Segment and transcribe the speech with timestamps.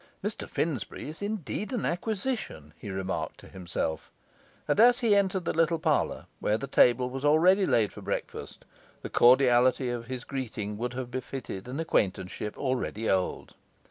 [0.23, 4.11] 'Mr Finsbury is indeed an acquisition,' he remarked to himself;
[4.67, 8.65] and as he entered the little parlour, where the table was already laid for breakfast,
[9.03, 13.53] the cordiality of his greeting would have befitted an acquaintanceship already old.